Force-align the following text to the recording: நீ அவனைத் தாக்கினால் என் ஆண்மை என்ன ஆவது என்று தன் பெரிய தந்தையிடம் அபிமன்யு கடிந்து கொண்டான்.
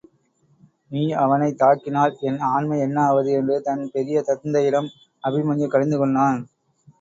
நீ 0.91 1.11
அவனைத் 1.15 1.59
தாக்கினால் 1.59 2.15
என் 2.19 2.39
ஆண்மை 2.47 2.79
என்ன 2.79 2.97
ஆவது 3.03 3.31
என்று 3.31 3.61
தன் 3.61 3.83
பெரிய 3.91 4.21
தந்தையிடம் 4.21 4.89
அபிமன்யு 5.23 5.67
கடிந்து 5.67 5.97
கொண்டான். 5.97 6.41